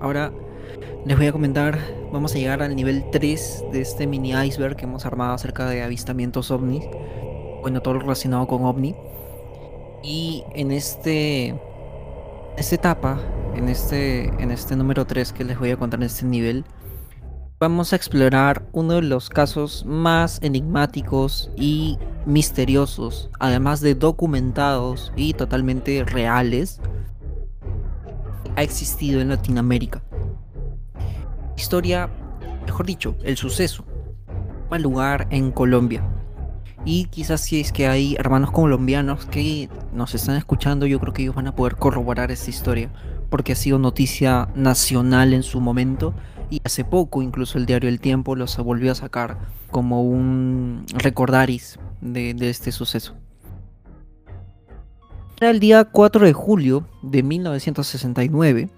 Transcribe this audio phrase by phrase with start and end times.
[0.00, 0.32] Ahora
[1.04, 1.78] les voy a comentar,
[2.12, 5.82] vamos a llegar al nivel 3 de este mini iceberg que hemos armado acerca de
[5.82, 6.84] avistamientos ovnis.
[7.60, 8.94] Bueno, todo lo relacionado con ovni.
[10.02, 11.54] Y en este
[12.58, 13.20] esta etapa,
[13.54, 16.64] en este, en este número 3 que les voy a contar en este nivel,
[17.60, 25.34] vamos a explorar uno de los casos más enigmáticos y misteriosos, además de documentados y
[25.34, 26.80] totalmente reales,
[28.58, 30.02] ha existido en Latinoamérica.
[31.56, 32.10] Historia,
[32.66, 33.84] mejor dicho, el suceso,
[34.64, 36.02] toma lugar en Colombia.
[36.84, 41.22] Y quizás si es que hay hermanos colombianos que nos están escuchando, yo creo que
[41.22, 42.90] ellos van a poder corroborar esta historia,
[43.30, 46.12] porque ha sido noticia nacional en su momento
[46.50, 49.38] y hace poco incluso el diario El Tiempo los volvió a sacar
[49.70, 53.14] como un recordaris de, este suceso.
[55.40, 58.70] Era el día 4 de julio de 1969,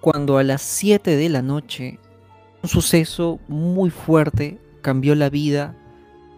[0.00, 1.98] cuando a las 7 de la noche
[2.62, 5.76] un suceso muy fuerte cambió la vida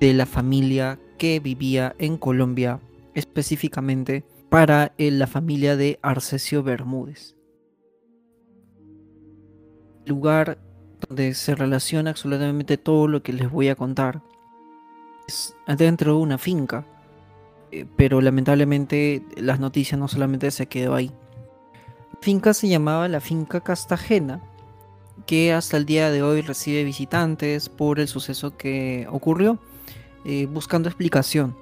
[0.00, 2.80] de la familia que vivía en Colombia,
[3.14, 7.34] específicamente para eh, la familia de Arcesio Bermúdez
[10.06, 10.58] lugar
[11.08, 14.22] donde se relaciona absolutamente todo lo que les voy a contar.
[15.26, 16.86] Es dentro de una finca,
[17.72, 21.10] eh, pero lamentablemente las noticias no solamente se quedó ahí.
[22.12, 24.40] La finca se llamaba la finca Castagena,
[25.26, 29.58] que hasta el día de hoy recibe visitantes por el suceso que ocurrió,
[30.24, 31.56] eh, buscando explicación.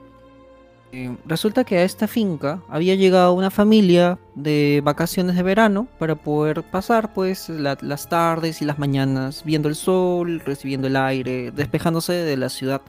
[0.95, 6.17] Eh, resulta que a esta finca había llegado una familia de vacaciones de verano para
[6.17, 12.12] poder pasar pues las tardes y las mañanas viendo el sol, recibiendo el aire, despejándose
[12.12, 12.83] de la ciudad.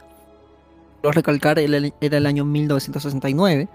[1.12, 3.68] Recalcar, era el año 1969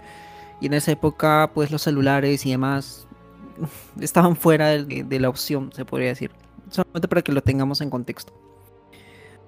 [0.60, 3.06] y en esa época pues los celulares y demás
[4.00, 6.30] estaban fuera de la opción, se podría decir.
[6.70, 8.32] Solamente para que lo tengamos en contexto.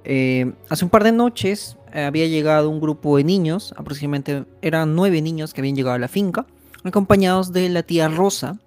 [0.04, 4.94] Eh, hace un par de noches eh, había llegado un grupo de niños, aproximadamente eran
[4.94, 6.46] nueve niños que habían llegado a la finca,
[6.84, 8.58] acompañados de la tía Rosa,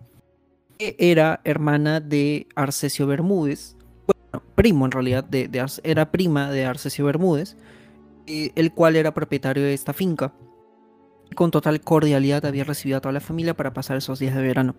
[0.78, 3.76] que era hermana de Arcesio Bermúdez,
[4.06, 5.50] bueno, primo en realidad, de,
[5.84, 7.58] era prima de Arcesio Bermúdez,
[8.28, 10.34] el cual era propietario de esta finca.
[11.36, 14.76] Con total cordialidad había recibido a toda la familia para pasar esos días de verano.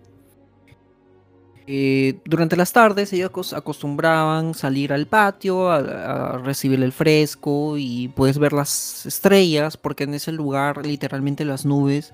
[1.67, 8.37] Eh, durante las tardes ellos acostumbraban salir al patio a, recibir el fresco y puedes
[8.37, 12.13] ver las estrellas porque en ese lugar literalmente las nubes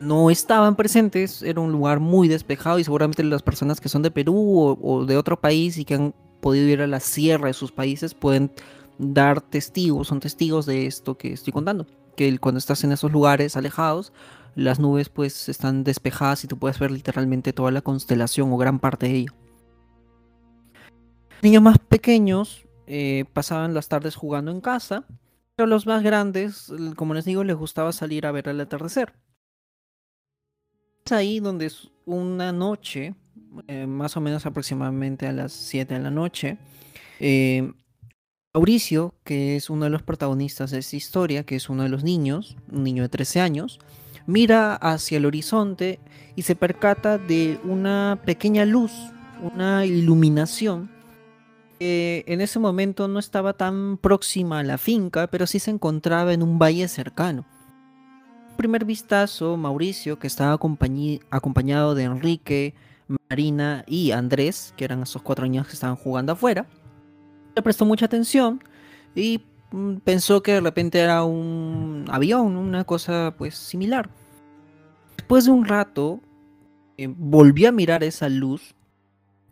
[0.00, 4.10] no estaban presentes, era un lugar muy despejado y seguramente las personas que son de
[4.10, 7.70] Perú o, de otro país y que han podido ir a la sierra de sus
[7.70, 8.50] países pueden
[8.98, 13.56] dar testigos, son testigos de esto que estoy contando, que cuando estás en esos lugares
[13.56, 14.12] alejados
[14.54, 18.78] las nubes pues están despejadas y tú puedes ver literalmente toda la constelación o gran
[18.78, 19.32] parte de ello.
[21.42, 25.04] Niños más pequeños eh, pasaban las tardes jugando en casa,
[25.56, 29.12] pero los más grandes, como les digo, les gustaba salir a ver el atardecer.
[31.04, 31.70] Es ahí donde
[32.06, 33.14] una noche,
[33.68, 36.56] eh, más o menos aproximadamente a las 7 de la noche,
[37.20, 37.72] eh,
[38.54, 42.04] Mauricio, que es uno de los protagonistas de esta historia, que es uno de los
[42.04, 43.80] niños, un niño de 13 años,
[44.28, 45.98] mira hacia el horizonte
[46.36, 48.92] y se percata de una pequeña luz,
[49.42, 50.88] una iluminación
[51.80, 56.32] que en ese momento no estaba tan próxima a la finca, pero sí se encontraba
[56.32, 57.44] en un valle cercano.
[58.56, 62.74] primer vistazo, Mauricio, que estaba acompañado de Enrique,
[63.28, 66.66] Marina y Andrés, que eran esos cuatro niños que estaban jugando afuera,
[67.54, 68.62] le prestó mucha atención
[69.14, 69.40] y
[69.74, 74.08] Mm, pensó que de repente era un avión, una cosa pues similar.
[75.16, 76.20] Después de un rato,
[76.96, 78.76] eh, volví a mirar esa luz,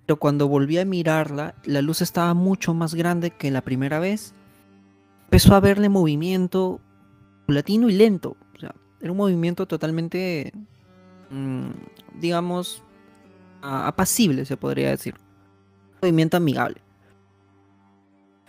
[0.07, 4.33] pero cuando volví a mirarla, la luz estaba mucho más grande que la primera vez.
[5.25, 6.81] Empezó a verle movimiento
[7.49, 8.37] latino y lento.
[8.55, 10.53] O sea, era un movimiento totalmente,
[11.31, 11.71] mm,
[12.21, 12.85] digamos,
[13.61, 15.17] apacible, se podría decir.
[16.01, 16.82] Movimiento amigable.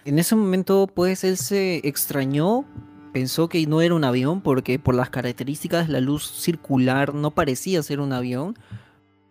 [0.05, 2.65] En ese momento, pues él se extrañó,
[3.13, 7.81] pensó que no era un avión porque por las características la luz circular no parecía
[7.83, 8.57] ser un avión.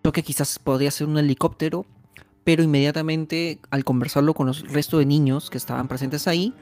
[0.01, 1.85] Pensó que quizás podría ser un helicóptero,
[2.43, 6.55] pero inmediatamente al conversarlo con los resto de niños que estaban presentes ahí,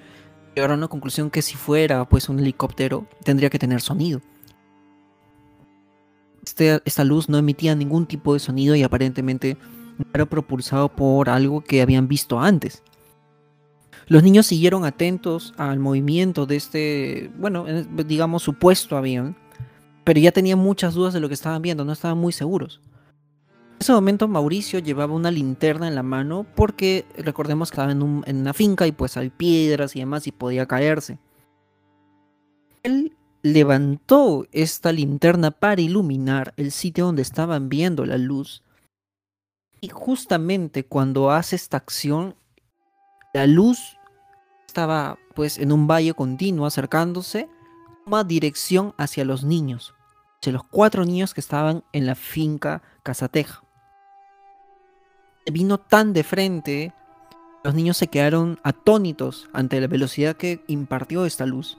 [0.57, 4.21] llegaron a una conclusión que si fuera pues un helicóptero tendría que tener sonido.
[6.45, 9.57] Este, esta luz no emitía ningún tipo de sonido y aparentemente
[9.99, 12.83] no era propulsado por algo que habían visto antes.
[14.11, 17.65] Los niños siguieron atentos al movimiento de este, bueno,
[18.05, 19.37] digamos, supuesto avión,
[20.03, 22.81] pero ya tenían muchas dudas de lo que estaban viendo, no estaban muy seguros.
[23.75, 28.03] En ese momento Mauricio llevaba una linterna en la mano porque recordemos que estaba en,
[28.03, 31.21] una finca y pues hay piedras y demás y podía caerse.
[32.83, 38.65] Él levantó esta linterna para iluminar el sitio donde estaban viendo la luz.
[39.81, 42.35] Y justamente cuando hace esta acción,
[43.33, 43.97] la luz
[44.71, 47.49] estaba pues en un valle continuo acercándose,
[48.05, 49.95] toma dirección hacia los niños,
[50.41, 53.63] hacia los cuatro niños que estaban en la finca Casateja
[55.51, 56.93] vino tan de frente,
[57.65, 61.79] los niños se quedaron atónitos ante la velocidad que impartió esta luz.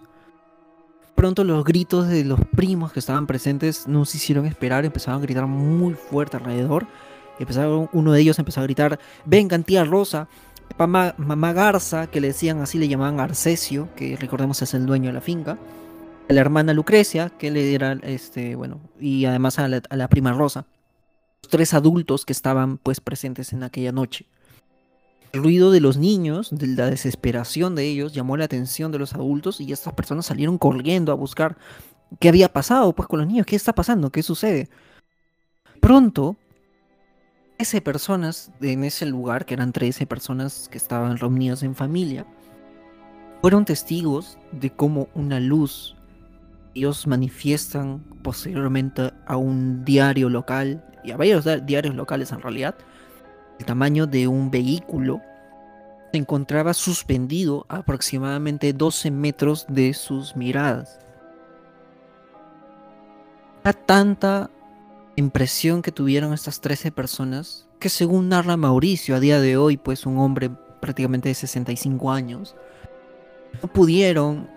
[1.15, 5.23] Pronto los gritos de los primos que estaban presentes no se hicieron esperar, empezaron a
[5.23, 6.87] gritar muy fuerte alrededor.
[7.39, 10.27] Empezaron, uno de ellos empezó a gritar, vengan tía Rosa,
[10.77, 15.07] mamá, mamá Garza, que le decían así, le llamaban Arcesio, que recordemos es el dueño
[15.07, 15.57] de la finca.
[16.29, 20.65] A la hermana Lucrecia, que le era, este, bueno, y además a la prima Rosa
[21.49, 24.25] tres adultos que estaban pues presentes en aquella noche.
[25.33, 29.13] El ruido de los niños, de la desesperación de ellos, llamó la atención de los
[29.13, 31.57] adultos y estas personas salieron corriendo a buscar
[32.19, 34.69] qué había pasado pues con los niños, qué está pasando, qué sucede.
[35.79, 36.35] Pronto,
[37.61, 42.25] 13 personas en ese lugar, que eran 13 personas que estaban reunidas en familia,
[43.39, 45.95] fueron testigos de cómo una luz
[46.73, 52.73] ellos manifiestan posteriormente a un diario local y a varios diarios locales en realidad,
[53.59, 55.21] el tamaño de un vehículo
[56.11, 60.99] se encontraba suspendido a aproximadamente 12 metros de sus miradas.
[63.63, 64.49] Era tanta
[65.15, 70.05] impresión que tuvieron estas 13 personas que según narra Mauricio a día de hoy, pues
[70.05, 72.55] un hombre prácticamente de 65 años,
[73.61, 74.49] no pudieron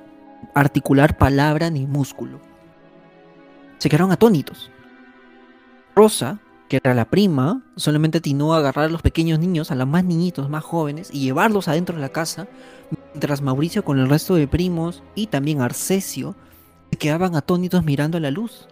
[0.54, 2.40] articular palabra ni músculo.
[3.78, 4.70] Se quedaron atónitos.
[5.94, 9.86] Rosa, que era la prima, solamente atinó a agarrar a los pequeños niños, a los
[9.86, 12.46] más niñitos, más jóvenes, y llevarlos adentro de la casa,
[13.12, 16.34] mientras Mauricio con el resto de primos y también Arcesio
[16.90, 18.68] se quedaban atónitos mirando a la luz.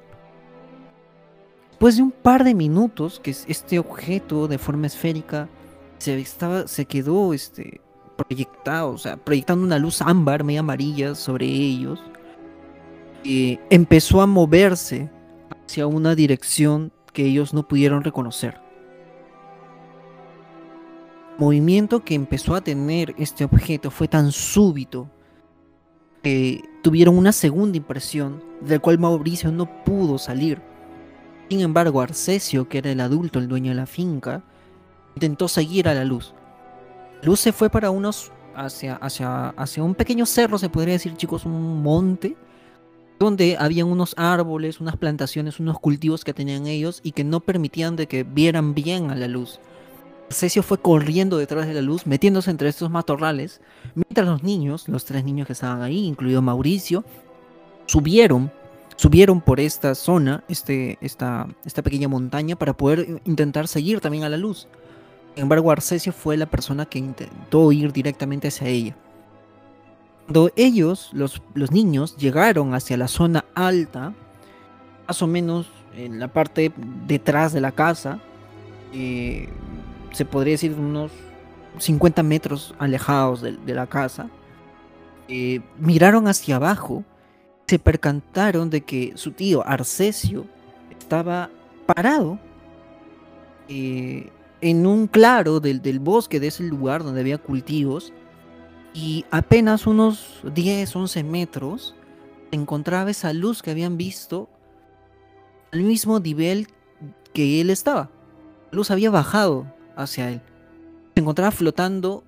[1.82, 5.48] Después de un par de minutos, que este objeto de forma esférica
[5.98, 7.80] se, estaba, se quedó este,
[8.16, 12.00] proyectado, o sea, proyectando una luz ámbar, media amarilla sobre ellos,
[13.24, 15.10] y empezó a moverse
[15.66, 18.60] hacia una dirección que ellos no pudieron reconocer.
[21.32, 25.10] El movimiento que empezó a tener este objeto fue tan súbito
[26.22, 30.70] que tuvieron una segunda impresión del cual Mauricio no pudo salir.
[31.48, 34.42] Sin embargo, Arcesio, que era el adulto, el dueño de la finca,
[35.14, 36.34] intentó seguir a la luz.
[37.20, 41.14] La luz se fue para unos hacia, hacia, hacia un pequeño cerro, se podría decir,
[41.16, 42.36] chicos, un monte,
[43.18, 47.96] donde habían unos árboles, unas plantaciones, unos cultivos que tenían ellos y que no permitían
[47.96, 49.60] de que vieran bien a la luz.
[50.28, 53.60] Cesio fue corriendo detrás de la luz, metiéndose entre estos matorrales,
[53.94, 57.04] mientras los niños, los tres niños que estaban ahí, incluido Mauricio,
[57.86, 58.50] subieron,
[58.96, 64.28] subieron por esta zona, este, esta, esta pequeña montaña, para poder intentar seguir también a
[64.28, 64.68] la luz.
[65.34, 68.96] Sin embargo, Arcesio fue la persona que intentó ir directamente hacia ella.
[70.26, 71.40] Cuando ellos, los,
[71.72, 74.12] niños, llegaron hacia la zona alta,
[75.06, 76.72] más o menos en la parte
[77.06, 78.20] detrás de la casa,
[78.92, 79.48] eh,
[80.12, 81.10] se podría decir unos
[81.78, 84.28] 50 metros alejados de, la casa,
[85.28, 87.04] eh, miraron hacia abajo,
[87.72, 90.44] se percantaron de que su tío Arcesio
[90.90, 91.48] estaba
[91.86, 92.38] parado
[93.66, 98.12] eh, en un claro del, del, bosque de ese lugar donde había cultivos
[98.92, 101.94] y apenas unos 10, 11 metros
[102.50, 104.50] encontraba esa luz que habían visto
[105.70, 106.68] al mismo nivel
[107.32, 108.10] que él estaba.
[108.70, 109.64] La luz había bajado
[109.96, 110.42] hacia él.
[111.14, 112.22] Se encontraba flotando,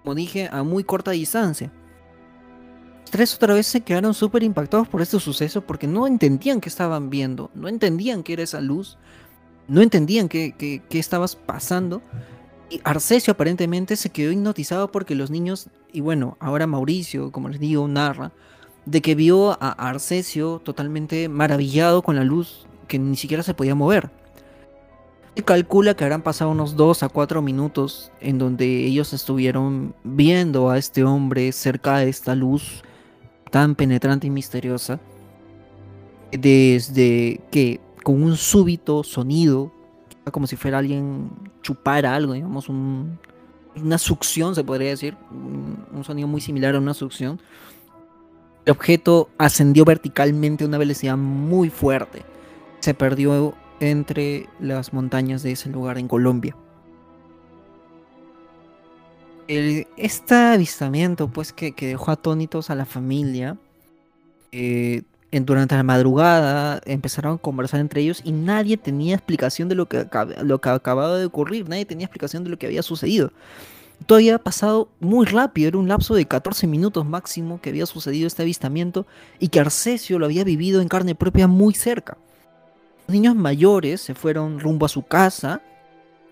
[0.00, 1.70] como dije, a muy corta distancia.
[3.10, 7.10] Tres otra vez se quedaron súper impactados por este suceso porque no entendían qué estaban
[7.10, 8.98] viendo, no entendían qué era esa luz,
[9.66, 12.02] no entendían qué, qué estabas pasando.
[12.70, 17.58] Y Arcesio aparentemente se quedó hipnotizado porque los niños, y bueno, ahora Mauricio, como les
[17.58, 18.30] digo, narra,
[18.86, 23.74] de que vio a Arcesio totalmente maravillado con la luz que ni siquiera se podía
[23.74, 24.10] mover.
[25.34, 30.70] Se calcula que habrán pasado unos 2 a 4 minutos en donde ellos estuvieron viendo
[30.70, 32.84] a este hombre cerca de esta luz
[33.50, 35.00] tan penetrante y misteriosa.
[36.32, 39.72] Desde que con un súbito sonido
[40.30, 41.30] como si fuera alguien
[41.62, 47.40] chupara algo, digamos, una succión, se podría decir, un, sonido muy similar a una succión.
[48.64, 52.22] El objeto ascendió verticalmente a una velocidad muy fuerte.
[52.80, 56.56] Se perdió entre las montañas de ese lugar en Colombia.
[59.96, 63.56] Este avistamiento, pues, que, dejó atónitos a la familia,
[64.52, 65.02] eh,
[65.32, 70.06] durante la madrugada empezaron a conversar entre ellos y nadie tenía explicación de lo que,
[70.42, 73.32] lo que acababa de ocurrir, nadie tenía explicación de lo que había sucedido.
[74.06, 78.26] Todo había pasado muy rápido, era un lapso de 14 minutos máximo que había sucedido
[78.26, 79.06] este avistamiento
[79.38, 82.16] y que Arcesio lo había vivido en carne propia muy cerca.
[83.06, 85.60] Los niños mayores se fueron rumbo a su casa,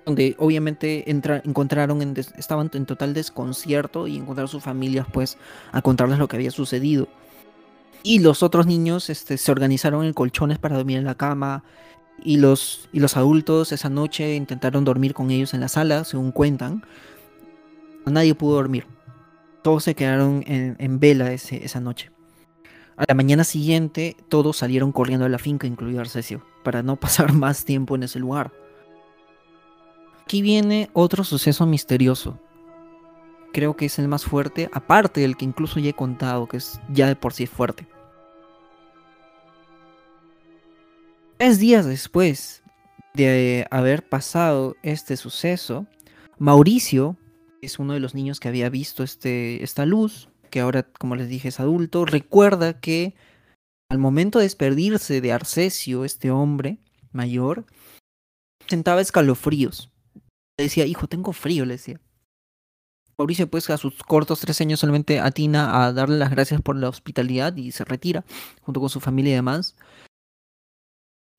[0.09, 5.37] donde obviamente encontraron, estaban en total desconcierto y encontraron sus familias pues
[5.71, 7.09] a contarles lo que había sucedido.
[8.03, 11.63] Y los otros niños este, se organizaron en colchones para dormir en la cama.
[12.25, 16.33] Y los, y los adultos esa noche intentaron dormir con ellos en la sala, según
[16.33, 16.83] cuentan.
[18.07, 18.87] Nadie pudo dormir.
[19.63, 22.11] Todos se quedaron en, vela esa noche.
[22.97, 27.35] A la mañana siguiente, todos salieron corriendo a la finca, incluido Arcesio, para no pasar
[27.35, 28.51] más tiempo en ese lugar.
[30.29, 32.39] Aquí viene otro suceso misterioso.
[33.55, 36.83] Creo que es el más fuerte, aparte del que incluso ya he contado, que es
[36.91, 37.89] ya de por sí fuerte.
[41.39, 42.63] Tres días después
[43.15, 45.87] de haber pasado este suceso,
[46.37, 47.17] Mauricio,
[47.63, 51.31] es uno de los niños que había visto este, esta luz, que ahora, como les
[51.31, 53.15] dije, es adulto, recuerda que
[53.89, 56.81] al momento de despedirse de Arcesio, este hombre
[57.13, 57.65] mayor,
[58.67, 59.91] sentaba escalofríos.
[60.59, 62.01] Le decía, hijo, tengo frío, le decía.
[63.17, 66.89] Mauricio, pues, a sus cortos tres años solamente atina a darle las gracias por la
[66.89, 68.25] hospitalidad y se retira,
[68.63, 69.77] junto con su familia y demás.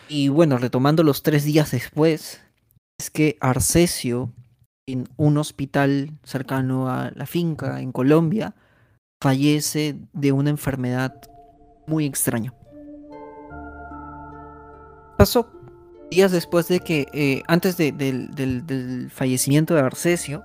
[0.07, 2.41] Y bueno, retomando los tres días después,
[2.97, 4.31] es que Arcesio,
[4.87, 8.55] en un hospital cercano a la finca en Colombia,
[9.21, 11.21] fallece de una enfermedad
[11.87, 12.53] muy extraña.
[15.17, 15.51] Pasó
[16.09, 20.43] días después de que, eh, antes del fallecimiento de Arcesio,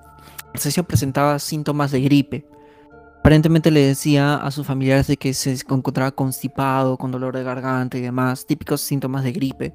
[0.52, 2.46] Arcesio presentaba síntomas de gripe.
[3.18, 7.98] Aparentemente le decía a sus familiares de que se encontraba constipado, con dolor de garganta
[7.98, 9.74] y demás, típicos síntomas de gripe.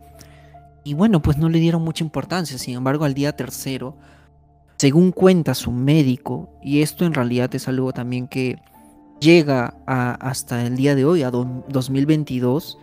[0.83, 2.57] Y bueno, pues no le dieron mucha importancia.
[2.57, 3.97] Sin embargo, al día tercero,
[4.77, 8.61] según cuenta su médico, y esto en realidad es algo también que
[9.19, 12.77] llega hasta el día de hoy, a 2022,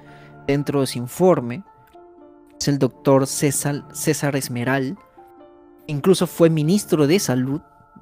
[0.46, 1.62] dentro de su informe,
[2.58, 4.96] es el doctor César, César Esmeral,
[5.86, 7.60] incluso fue ministro de salud,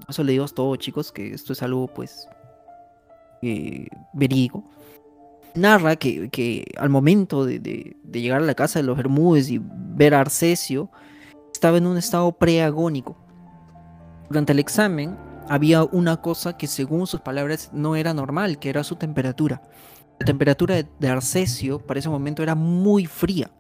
[0.09, 2.29] eso le digo a todos chicos, que esto es algo pues
[3.43, 4.65] eh, verídico,
[5.55, 10.21] narra que, al momento de, llegar a la casa de los Bermúdez y ver a
[10.21, 10.91] Arcesio,
[11.53, 13.17] estaba en un estado preagónico.
[14.29, 15.17] Durante el examen
[15.49, 19.63] había una cosa que según sus palabras no era normal, que era su temperatura.
[20.19, 23.51] La temperatura de Arcesio para ese momento era muy fría.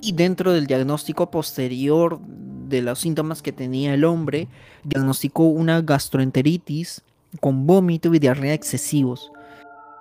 [0.00, 4.48] Y dentro del diagnóstico posterior de los síntomas que tenía el hombre,
[4.84, 7.02] diagnosticó una gastroenteritis
[7.40, 9.30] con vómito y diarrea excesivos.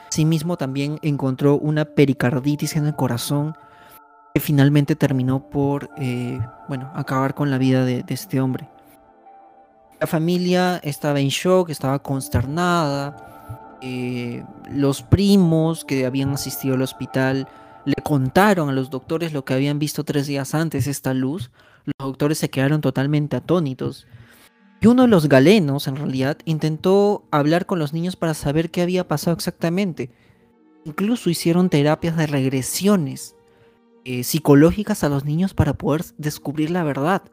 [0.08, 3.56] Asimismo también encontró una pericarditis en el corazón
[4.34, 8.70] que finalmente terminó por eh, bueno, acabar con la vida de, este hombre.
[10.00, 13.78] La familia estaba en shock, estaba consternada.
[13.82, 17.48] Eh, los primos que habían asistido al hospital
[17.90, 21.50] le contaron a los doctores lo que habían visto tres días antes, esta luz.
[21.86, 24.06] Los doctores se quedaron totalmente atónitos.
[24.80, 28.82] Y uno de los galenos, en realidad, intentó hablar con los niños para saber qué
[28.82, 30.12] había pasado exactamente.
[30.86, 33.36] Incluso hicieron terapias de regresiones
[34.06, 37.24] eh, psicológicas a los niños para poder descubrir la verdad.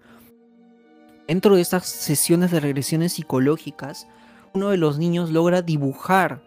[1.28, 4.08] Dentro de estas sesiones de regresiones psicológicas,
[4.54, 6.45] uno de los niños logra dibujar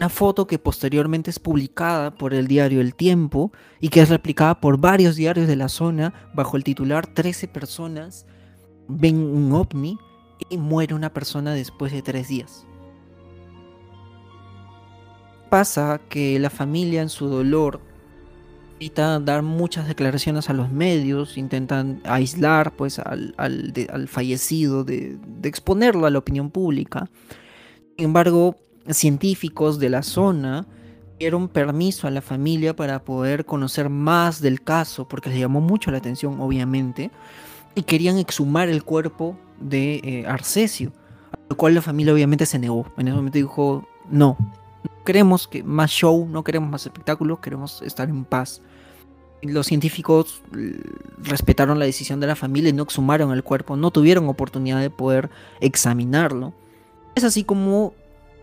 [0.00, 4.58] una foto que posteriormente es publicada por el diario El Tiempo y que es replicada
[4.58, 8.24] por varios diarios de la zona bajo el titular 13 personas
[8.88, 9.98] ven un ovni
[10.48, 12.64] y muere una persona después de tres días.
[15.50, 17.82] Pasa que la familia en su dolor
[18.78, 23.34] intenta dar muchas declaraciones a los medios, intentan aislar pues al,
[24.08, 27.10] fallecido, de, de, exponerlo a la opinión pública.
[27.98, 28.56] Sin embargo,
[28.88, 30.66] científicos de la zona
[31.18, 35.90] dieron permiso a la familia para poder conocer más del caso, porque les llamó mucho
[35.90, 37.10] la atención, obviamente
[37.74, 40.92] y querían exhumar el cuerpo de eh, Arcesio,
[41.32, 42.86] a lo cual la familia obviamente se negó.
[42.96, 47.82] En ese momento dijo, no, no queremos que más show, no queremos más espectáculo, queremos
[47.82, 48.62] estar en paz.
[49.42, 50.42] Los científicos
[51.18, 54.90] respetaron la decisión de la familia y no exhumaron el cuerpo, no tuvieron oportunidad de
[54.90, 56.52] poder examinarlo.
[57.14, 57.94] Es así como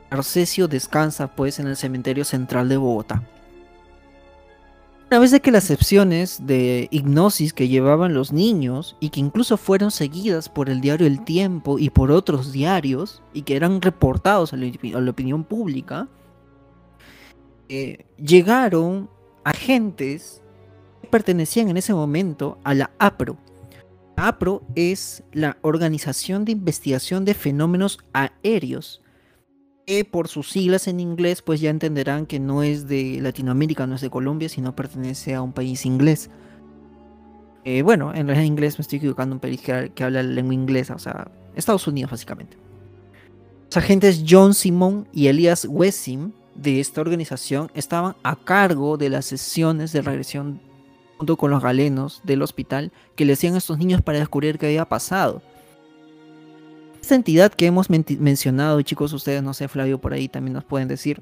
[0.09, 3.23] Arcesio descansa pues en el cementerio central de Bogotá.
[5.09, 9.55] Una vez de que las secciones de hipnosis que llevaban los niños y que incluso
[9.55, 14.51] fueron seguidas por el diario El Tiempo y por otros diarios y que eran reportados
[14.51, 16.09] a la, opinión pública,
[17.69, 19.09] eh, llegaron
[19.45, 20.41] agentes
[21.01, 23.37] que pertenecían en ese momento a la APRO.
[24.17, 29.01] La APRO es la Organización de Investigación de Fenómenos Aéreos
[30.11, 34.01] por sus siglas en inglés, pues ya entenderán que no es de Latinoamérica, no es
[34.01, 36.29] de Colombia, sino pertenece a un país inglés.
[37.63, 40.95] Eh, bueno, en realidad inglés me estoy equivocando, un país que, habla la lengua inglesa,
[40.95, 42.57] o sea, Estados Unidos básicamente.
[43.67, 49.25] Los agentes John Simon y Elias Wessim de esta organización estaban a cargo de las
[49.25, 50.59] sesiones de regresión
[51.17, 54.67] junto con los galenos del hospital que le hacían a estos niños para descubrir qué
[54.67, 55.41] había pasado.
[57.07, 60.65] Esta entidad que hemos mencionado, y chicos, ustedes, no sé, Flavio, por ahí también nos
[60.65, 61.21] pueden decir,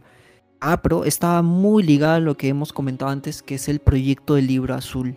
[0.60, 4.48] APRO estaba muy ligada a lo que hemos comentado antes, que es el proyecto del
[4.48, 5.15] libro azul.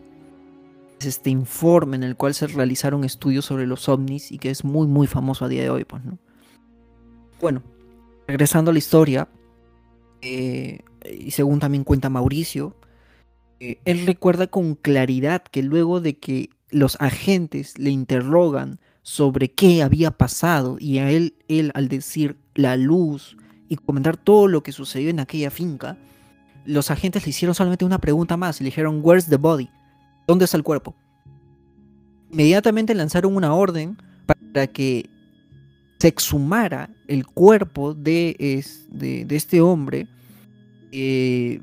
[1.00, 4.62] Es este informe en el cual se realizaron estudios sobre los ovnis y que es
[4.62, 6.18] muy, muy famoso a día de hoy, pues, ¿no?
[7.40, 7.62] Bueno,
[8.26, 9.26] regresando a la historia,
[10.20, 12.76] eh, y según también cuenta Mauricio,
[13.58, 19.82] eh, él recuerda con claridad que luego de que los agentes le interrogan sobre qué
[19.82, 24.70] había pasado y a él, él al decir la luz y comentar todo lo que
[24.70, 25.96] sucedió en aquella finca,
[26.66, 29.70] los agentes le hicieron solamente una pregunta más y le dijeron, Where's the body?
[30.26, 30.94] ¿Dónde está el cuerpo?
[32.30, 33.96] Inmediatamente lanzaron una orden
[34.26, 35.08] para que
[35.98, 40.06] se exhumara el cuerpo de, de, este hombre.
[40.92, 41.62] Eh,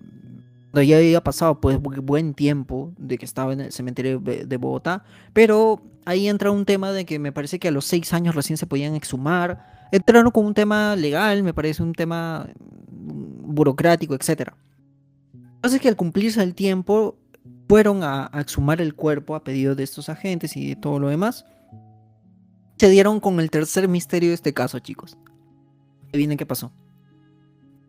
[0.73, 5.79] ya había pasado pues buen tiempo de que estaba en el cementerio de Bogotá, pero
[6.05, 8.67] ahí entra un tema de que me parece que a los seis años recién se
[8.67, 9.87] podían exhumar.
[9.91, 12.47] Entraron con un tema legal, me parece un tema
[12.91, 14.51] mm, burocrático, etc.
[15.55, 17.17] Entonces que al cumplirse el tiempo
[17.67, 21.45] fueron a, exhumar el cuerpo a pedido de estos agentes y de todo lo demás.
[22.77, 25.17] Se dieron con el tercer misterio de este caso, chicos.
[26.09, 26.71] Adivinen qué pasó.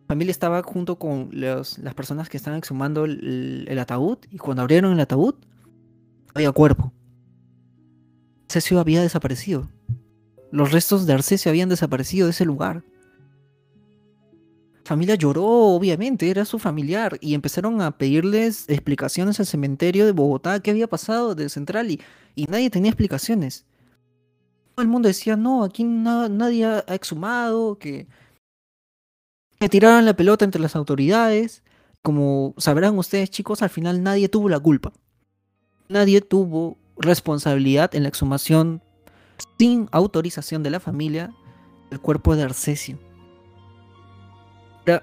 [0.07, 4.99] Familia estaba junto con las personas que estaban exhumando el ataúd y cuando abrieron el
[5.01, 5.35] ataúd
[6.33, 6.93] había cuerpo.
[8.47, 9.67] Arcesio había desaparecido.
[10.51, 12.81] Los restos de Arcesio habían desaparecido de ese lugar.
[14.73, 20.13] La familia lloró, obviamente, era su familiar, y empezaron a pedirles explicaciones al cementerio de
[20.13, 21.99] Bogotá, qué había pasado de Central, y,
[22.47, 23.65] nadie tenía explicaciones.
[24.75, 28.07] Todo el mundo decía, no, aquí nadie ha exhumado, que,
[29.59, 31.63] que tiraron la pelota entre las autoridades.
[32.01, 34.93] Como sabrán ustedes, chicos, al final nadie tuvo la culpa.
[35.89, 38.81] Nadie tuvo responsabilidad en la exhumación
[39.57, 41.31] sin autorización de la familia
[41.89, 42.97] del cuerpo de Arcesio.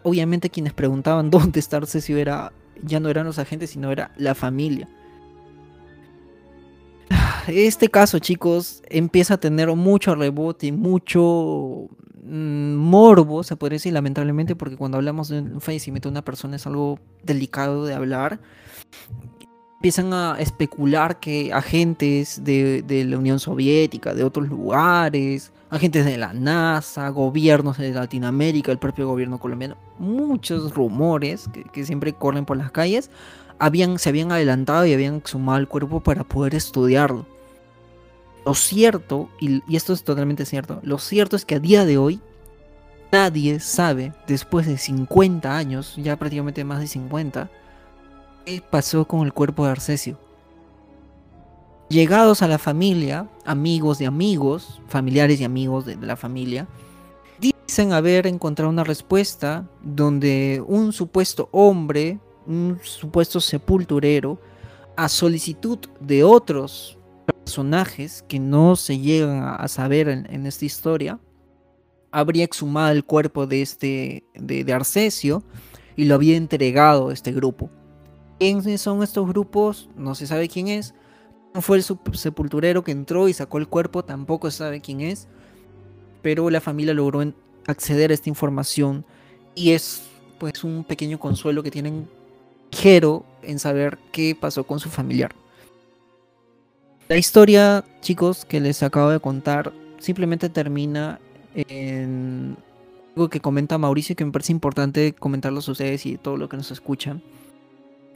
[0.02, 2.52] obviamente quienes preguntaban dónde está Arcesio era,
[2.82, 4.88] ya no eran los agentes, sino era la familia.
[7.46, 11.88] Este caso, chicos, empieza a tener mucho rebote y mucho
[12.22, 16.56] mm, morbo, se podría decir, lamentablemente, porque cuando hablamos de un fallecimiento de una persona
[16.56, 18.40] es algo delicado de hablar
[19.84, 26.32] empiezan a especular que agentes de, la Unión Soviética, de otros lugares, agentes de la
[26.32, 32.70] NASA, gobiernos de Latinoamérica, el propio gobierno colombiano, muchos rumores que, siempre corren por las
[32.70, 33.10] calles,
[33.58, 37.26] habían, se habían adelantado y habían exhumado el cuerpo para poder estudiarlo.
[38.46, 41.98] Lo cierto, y, y esto es totalmente cierto, lo cierto es que a día de
[41.98, 42.20] hoy
[43.12, 47.50] nadie sabe, después de 50 años, ya prácticamente más de 50,
[48.44, 50.18] qué pasó con el cuerpo de Arcesio.
[51.88, 56.66] Llegados a la familia, amigos de amigos, familiares y amigos de, la familia,
[57.38, 64.40] dicen haber encontrado una respuesta donde un supuesto hombre, un supuesto sepulturero,
[64.96, 71.18] a solicitud de otros personajes que no se llegan a, saber en, esta historia,
[72.10, 75.42] habría exhumado el cuerpo de este de, de Arcesio
[75.96, 77.70] y lo había entregado a este grupo.
[78.38, 79.88] ¿Quiénes son estos grupos?
[79.96, 80.94] No se sabe quién es.
[81.54, 85.28] No fue el sepulturero que entró y sacó el cuerpo, tampoco se sabe quién es.
[86.20, 87.22] Pero la familia logró
[87.66, 89.04] acceder a esta información
[89.54, 90.02] y es
[90.38, 92.08] pues un pequeño consuelo que tienen
[92.72, 95.32] ligero en saber qué pasó con su familiar.
[97.08, 101.20] La historia, chicos, que les acabo de contar, simplemente termina
[101.54, 102.56] en
[103.14, 106.56] algo que comenta Mauricio que me parece importante comentarlo a ustedes y todo lo que
[106.56, 107.22] nos escuchan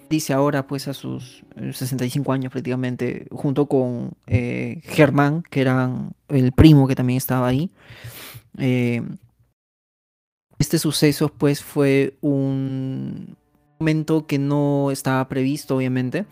[0.08, 5.90] dice ahora pues a sus 65 eh, años prácticamente, junto con eh, Germán, que era
[6.28, 7.70] el primo que también estaba ahí.
[8.58, 9.02] Eh,
[10.58, 13.36] este suceso pues fue un,
[13.78, 16.26] momento que no estaba previsto, obviamente.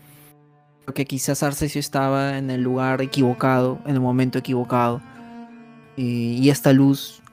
[0.85, 5.01] Porque quizás Arcesio estaba en el lugar equivocado, en el momento equivocado.
[5.95, 7.23] y esta luz,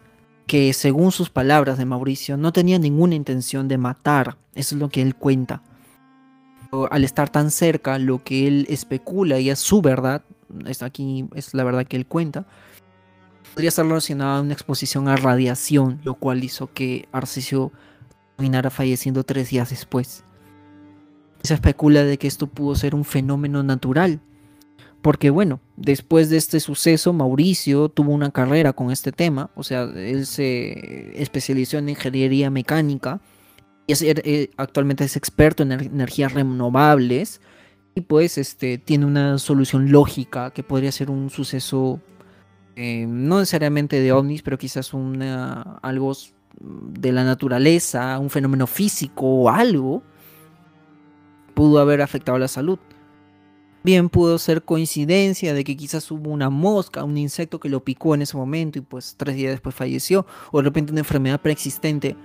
[0.46, 4.36] que según sus palabras de Mauricio, no tenía ninguna intención de matar.
[4.54, 5.62] Eso es lo que él cuenta.
[6.90, 10.22] Al estar tan cerca, lo que él especula y es su verdad,
[10.66, 12.46] es aquí es la verdad que él cuenta,
[13.54, 17.72] podría estar relacionada a una exposición a radiación, lo cual hizo que Arcesio
[18.36, 20.24] terminara falleciendo tres días después.
[21.42, 24.20] Se especula de que esto pudo ser un fenómeno natural,
[25.02, 29.82] porque bueno, después de este suceso, Mauricio tuvo una carrera con este tema, o sea,
[29.82, 33.20] él se especializó en ingeniería mecánica
[33.86, 37.40] y eh, actualmente es experto en energías renovables
[37.94, 42.00] y pues este, tiene una solución lógica que podría ser un suceso
[42.76, 46.12] eh, no necesariamente de ovnis, pero quizás una, algo
[46.60, 50.02] de la naturaleza, un fenómeno físico o algo,
[51.54, 52.78] pudo haber afectado la salud.
[53.84, 58.14] Bien pudo ser coincidencia de que quizás hubo una mosca, un insecto que lo picó
[58.14, 62.16] en ese momento y pues tres días después falleció, o de repente una enfermedad preexistente.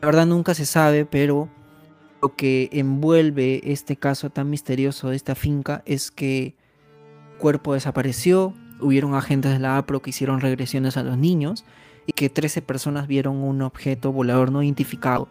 [0.00, 1.48] La verdad nunca se sabe, pero
[2.22, 6.54] lo que envuelve este caso tan misterioso de esta finca es que
[7.32, 11.64] el cuerpo desapareció, hubieron agentes de la APRO que hicieron regresiones a los niños
[12.06, 15.28] y que 13 personas vieron un objeto volador no identificado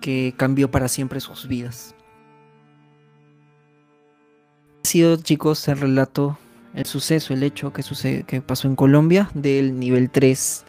[0.00, 1.94] que cambió para siempre sus vidas.
[4.84, 6.38] Ha sido, chicos, el relato,
[6.74, 10.64] el suceso, el hecho que, sucede, que pasó en Colombia del nivel 3.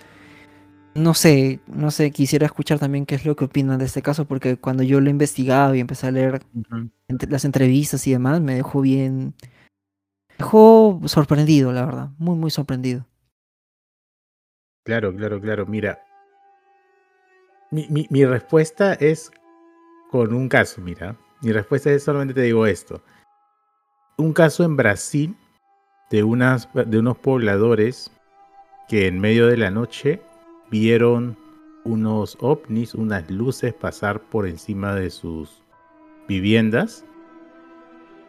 [0.97, 4.25] No sé, no sé, quisiera escuchar también qué es lo que opinan de este caso,
[4.25, 6.41] porque cuando yo lo he investigado y empecé a leer
[7.29, 9.35] las entrevistas y demás, me dejó bien,
[10.39, 13.05] dejó sorprendido, la verdad, muy, muy sorprendido.
[14.85, 15.67] Claro, claro, claro.
[15.67, 16.03] Mira,
[17.69, 19.29] mi, mi, mi, respuesta es
[20.09, 21.15] con un caso, mira.
[21.43, 23.03] Mi respuesta es solamente te digo esto.
[24.17, 25.37] Un caso en Brasil
[26.09, 28.11] de, unas, de unos pobladores
[28.87, 30.21] que en medio de la noche
[30.69, 31.37] vieron
[31.83, 35.63] unos ovnis, unas luces pasar por encima de sus
[36.27, 37.05] viviendas.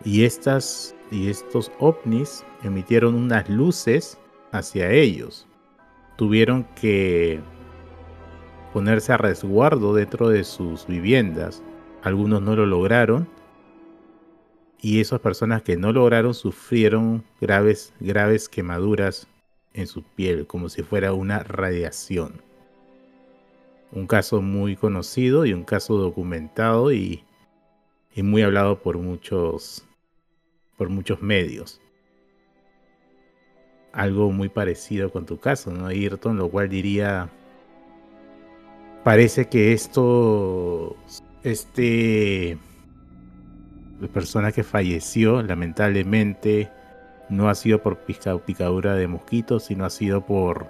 [0.04, 4.18] Y estas y estos ovnis emitieron unas luces
[4.52, 5.46] hacia ellos.
[6.16, 7.40] Tuvieron que
[8.72, 11.62] ponerse a resguardo dentro de sus viviendas.
[12.02, 13.28] Algunos no lo lograron.
[14.80, 19.26] Y esas personas que no lograron sufrieron graves, graves quemaduras
[19.78, 22.42] en su piel, como si fuera una radiación.
[23.92, 27.24] Un caso muy conocido y un caso documentado y,
[28.14, 29.84] y muy hablado por muchos
[30.76, 31.80] por muchos medios.
[33.92, 36.36] Algo muy parecido con tu caso, ¿no, Ayrton?
[36.36, 37.28] Lo cual diría,
[39.02, 40.96] parece que esto,
[41.42, 42.58] este,
[44.00, 46.70] la persona que falleció, lamentablemente,
[47.28, 50.68] no ha sido por picadura de mosquitos, sino ha sido por,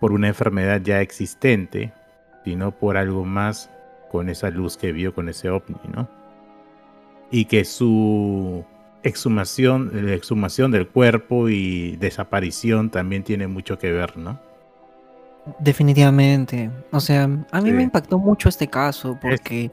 [0.00, 1.92] por una enfermedad ya existente,
[2.44, 3.70] sino por algo más
[4.10, 6.08] con esa luz que vio con ese ovni, ¿no?
[7.32, 8.64] y que su
[9.02, 14.38] exhumación, la exhumación del cuerpo y desaparición también tiene mucho que ver, ¿no?
[15.58, 16.70] Definitivamente.
[16.92, 19.72] O sea, a mí me impactó mucho este caso porque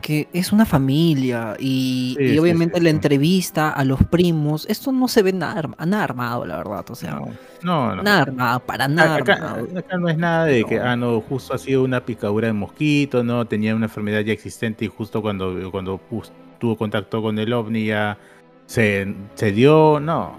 [0.00, 5.32] que es una familia y, obviamente la entrevista a los primos, esto no se ve
[5.32, 7.20] nada, nada armado, la verdad, o sea,
[7.62, 9.58] no, nada armado, para nada acá,
[9.98, 13.46] no es nada de que, ah, no, justo ha sido una picadura de mosquito, no,
[13.46, 16.00] tenía una enfermedad ya existente y justo cuando, cuando
[16.58, 18.18] tuvo contacto con el ovni ya
[18.66, 20.34] se, se dio, no,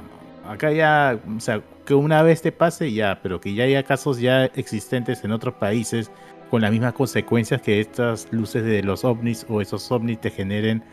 [0.48, 4.20] acá ya, o sea, que una vez te pase ya, pero que ya haya casos
[4.20, 6.12] ya existentes en otros países
[6.52, 10.84] con las mismas consecuencias que estas luces de los ovnis o esos ovnis te generen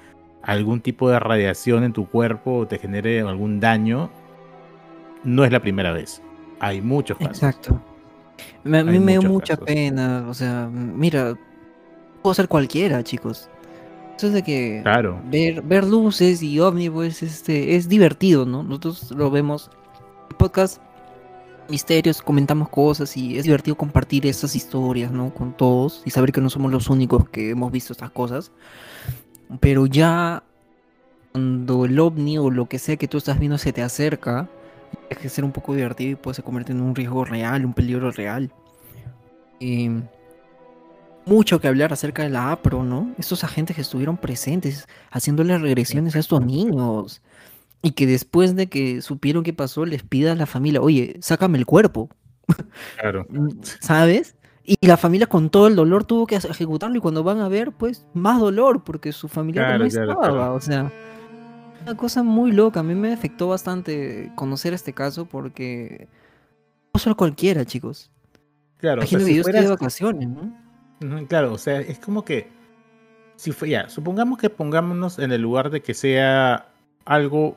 [0.40, 4.08] algún tipo de radiación en tu cuerpo o te genere algún daño,
[5.24, 6.22] no es la primera vez.
[6.60, 7.42] Hay muchos casos.
[7.42, 7.82] Exacto.
[8.64, 10.26] a mí me dio mucha pena.
[10.28, 11.36] O sea, mira,
[12.22, 13.50] puedo ser cualquiera, chicos.
[14.16, 15.20] Eso es de que claro.
[15.24, 18.62] ver, ver luces y ovnis, pues, este, es divertido, ¿no?
[18.62, 19.72] Nosotros lo vemos.
[20.30, 20.80] El podcast
[21.68, 25.32] misterios, comentamos cosas y es divertido compartir estas historias, ¿no?
[25.32, 28.52] Con todos y saber que no somos los únicos que hemos visto estas cosas.
[29.60, 30.42] Pero ya
[31.32, 34.48] cuando el ovni o lo que sea que tú estás viendo se te acerca,
[35.10, 38.10] es que ser un poco divertido y puede convertir en un riesgo real, un peligro
[38.10, 38.52] real.
[41.26, 43.12] mucho que hablar acerca de la APRO, ¿no?
[43.18, 47.20] Estos agentes que estuvieron presentes haciéndole regresiones a estos niños.
[47.82, 51.58] Y que después de que supieron qué pasó, les pida a la familia, oye, sácame
[51.58, 52.08] el cuerpo.
[52.98, 53.26] Claro.
[53.80, 54.36] ¿Sabes?
[54.64, 57.72] Y la familia con todo el dolor tuvo que ejecutarlo y cuando van a ver,
[57.72, 60.92] pues, más dolor porque su familia no estaba, o sea,
[61.82, 62.80] una cosa muy loca.
[62.80, 66.08] A mí me afectó bastante conocer este caso porque
[66.92, 68.10] no solo cualquiera, chicos.
[68.76, 69.64] Claro, o sea, si fueras...
[69.64, 71.26] de vacaciones, ¿no?
[71.28, 72.48] Claro, o sea, es como que
[73.36, 76.72] si fue ya, supongamos que pongámonos en el lugar de que sea
[77.04, 77.56] algo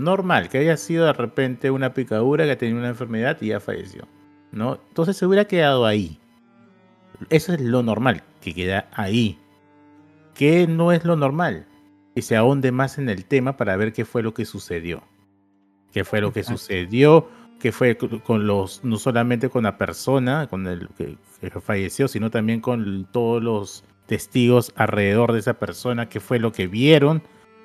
[0.00, 4.08] normal, que haya sido de repente una picadura que tenía una enfermedad y ya falleció,
[4.52, 4.80] ¿no?
[4.88, 6.18] Entonces se hubiera quedado ahí.
[7.28, 9.38] Eso es lo normal, que queda ahí.
[10.34, 11.66] ¿Qué no es lo normal?
[12.14, 15.02] Que se ahonde más en el tema para ver qué fue lo que sucedió.
[15.92, 17.28] ¿Qué fue lo que sucedió?
[17.58, 21.18] ¿Qué fue con los, no solamente con la persona, con el que,
[21.60, 26.66] falleció, sino también con todos los testigos alrededor de esa persona, qué fue lo que
[26.66, 27.22] vieron,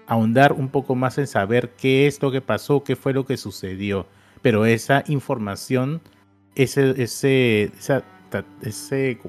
[0.07, 3.37] ahondar un poco más en saber qué es lo que pasó, qué fue lo que
[3.37, 4.07] sucedió.
[4.41, 6.01] Pero esa información,
[6.55, 8.03] ese, ese, esa,
[8.61, 9.19] ese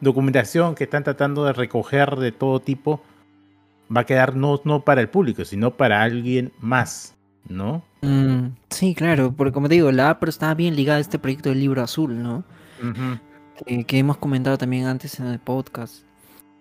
[0.00, 3.02] documentación que están tratando de recoger de todo tipo
[3.94, 7.16] va a quedar no, no para el público, sino para alguien más,
[7.48, 7.84] ¿no?
[8.02, 11.50] Mm, sí, claro, porque como te digo, la APRO estaba bien ligada a este proyecto
[11.50, 12.44] del libro azul, ¿no?
[13.86, 16.04] que, hemos comentado también antes en el podcast.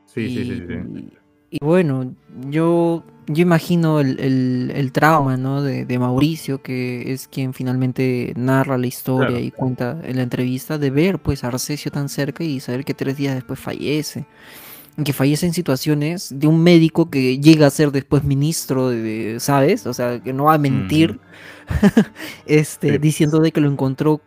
[0.06, 1.18] Sí, sí, sí, sí.
[1.54, 2.16] Y, bueno,
[2.50, 5.62] yo, yo imagino el, trauma, ¿no?
[5.62, 10.90] De, Mauricio, que es quien finalmente narra la historia y cuenta en la entrevista, de
[10.90, 14.26] ver pues a Arcesio tan cerca y saber que tres días después fallece
[15.04, 19.88] que fallece en situaciones de un médico que llega a ser después ministro, de, ¿sabes?
[19.88, 21.20] O sea, que no va a mentir,
[22.46, 24.22] este, diciendo de que lo encontró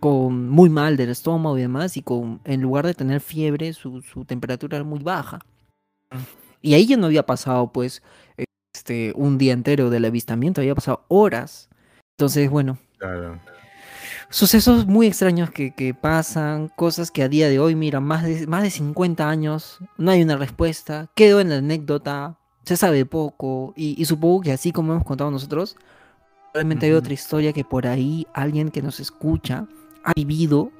[0.00, 4.02] con muy mal del estómago y demás, y con, en lugar de tener fiebre, su,
[4.26, 5.40] temperatura era muy baja.
[6.66, 8.02] Y ahí ya no había pasado, pues,
[8.74, 11.68] este, un día entero del avistamiento, había pasado horas.
[12.18, 12.78] Entonces, bueno.
[12.98, 13.40] Claro
[14.28, 18.62] sucesos muy extraños que, pasan, cosas que a día de hoy, mira, más de, más
[18.62, 24.04] de 50 años, no hay una respuesta, quedó en la anécdota, se sabe poco, y,
[24.04, 25.76] supongo que así como hemos contado nosotros,
[26.52, 29.66] probablemente hay otra historia que por ahí alguien que nos escucha
[30.04, 30.70] ha vivido,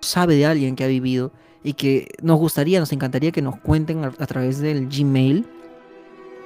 [0.00, 4.04] sabe de alguien que ha vivido, y que nos gustaría, nos encantaría que nos cuenten
[4.04, 5.46] a, través del Gmail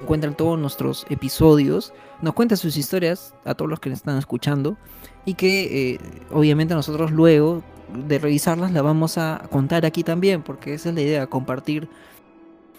[0.02, 4.76] encuentran todos nuestros episodios, nos cuentan sus historias a todos los que nos están escuchando
[5.24, 5.98] y que eh,
[6.32, 7.62] obviamente nosotros luego
[8.06, 11.88] de revisarlas la vamos a contar aquí también, porque esa es la idea, compartir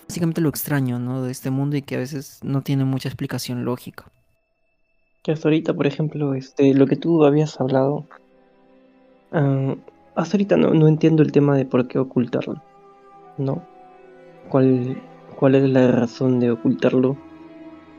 [0.08, 1.24] básicamente lo extraño ¿no?
[1.24, 4.06] de este mundo y que a veces no tiene mucha explicación lógica.
[5.24, 8.06] Que hasta ahorita, por ejemplo, este, lo que tú habías hablado,
[9.32, 9.76] ah,
[10.16, 12.62] hasta ahorita no, no entiendo el tema de por qué ocultarlo,
[13.38, 13.64] ¿no?
[14.50, 15.02] ¿Cuál,
[15.36, 17.18] cuál es la razón de ocultarlo?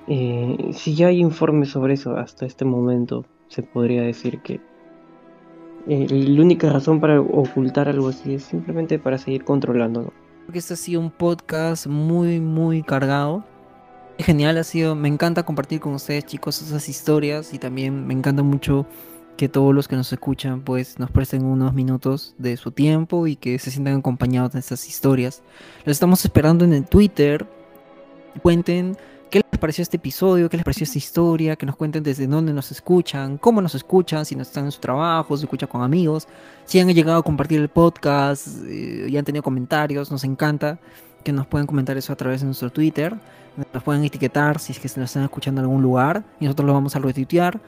[0.06, 4.60] Eh, si ya hay informes sobre eso hasta este momento, se podría decir que
[5.86, 10.12] eh, la única razón para ocultar algo así es simplemente para seguir controlando.
[10.44, 13.44] Porque este ha sido un podcast muy, muy cargado.
[14.18, 18.42] Genial, ha sido, me encanta compartir con ustedes chicos esas historias y también me encanta
[18.42, 18.86] mucho
[19.36, 23.36] que todos los que nos escuchan pues nos presten unos minutos de su tiempo y
[23.36, 25.42] que se sientan acompañados de estas historias.
[25.84, 27.46] Los estamos esperando en el Twitter.
[28.42, 28.96] Cuenten
[29.30, 32.52] qué les pareció este episodio, qué les pareció esta historia, que nos cuenten desde dónde
[32.52, 36.28] nos escuchan, cómo nos escuchan, si nos están en su trabajo, si escuchan con amigos,
[36.64, 40.78] si han llegado a compartir el podcast eh, y han tenido comentarios, nos encanta
[41.24, 43.16] que nos puedan comentar eso a través de nuestro Twitter,
[43.72, 46.66] nos pueden etiquetar si es que se nos están escuchando en algún lugar y nosotros
[46.66, 47.60] lo vamos a retuitear.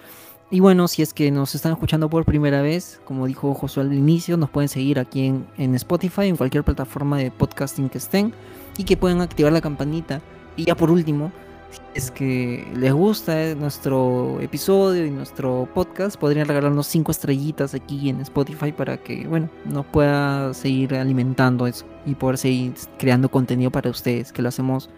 [0.49, 3.93] Y bueno, si es que nos están escuchando por primera vez, como dijo Josué al
[3.93, 8.33] inicio, nos pueden seguir aquí en, en Spotify, en cualquier plataforma de podcasting que estén,
[8.79, 10.21] y que puedan activar la campanita.
[10.57, 11.33] Y ya por último,
[11.71, 18.09] si es que les gusta nuestro episodio y nuestro podcast, podrían regalarnos 5 estrellitas aquí
[18.09, 23.73] en Spotify para que, bueno, nos pueda seguir alimentando eso y poder seguir creando contenido
[23.73, 24.91] para ustedes, que lo hacemos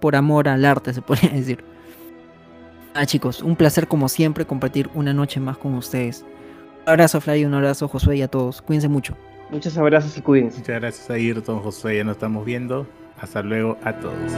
[0.00, 1.62] por amor al arte, se podría decir.
[2.94, 6.24] Ah, chicos, un placer como siempre compartir una noche más con ustedes.
[6.86, 8.62] Un abrazo, Fly, un abrazo, Josué, y a todos.
[8.62, 9.16] Cuídense mucho.
[9.50, 10.58] Muchas abrazos y cuídense.
[10.58, 12.86] Muchas gracias a Ayrton, Josué, ya nos estamos viendo.
[13.20, 14.32] Hasta luego a todos.